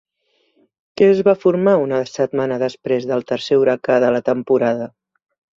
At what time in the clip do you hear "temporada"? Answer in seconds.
4.31-4.93